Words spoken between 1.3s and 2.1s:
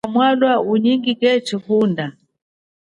chihunda.